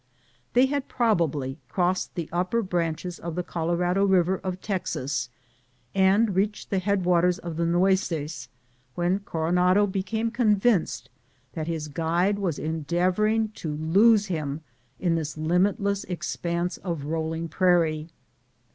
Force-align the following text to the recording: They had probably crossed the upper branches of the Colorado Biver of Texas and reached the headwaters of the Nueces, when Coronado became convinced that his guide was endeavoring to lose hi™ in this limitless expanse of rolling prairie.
They 0.53 0.65
had 0.65 0.87
probably 0.87 1.59
crossed 1.69 2.15
the 2.15 2.27
upper 2.31 2.63
branches 2.63 3.19
of 3.19 3.35
the 3.35 3.43
Colorado 3.43 4.07
Biver 4.07 4.41
of 4.41 4.59
Texas 4.59 5.29
and 5.93 6.33
reached 6.35 6.71
the 6.71 6.79
headwaters 6.79 7.37
of 7.37 7.55
the 7.55 7.67
Nueces, 7.67 8.49
when 8.95 9.19
Coronado 9.19 9.85
became 9.85 10.31
convinced 10.31 11.11
that 11.53 11.67
his 11.67 11.87
guide 11.87 12.39
was 12.39 12.57
endeavoring 12.57 13.49
to 13.49 13.75
lose 13.75 14.27
hi™ 14.29 14.61
in 14.99 15.13
this 15.13 15.37
limitless 15.37 16.03
expanse 16.05 16.77
of 16.77 17.05
rolling 17.05 17.47
prairie. 17.47 18.09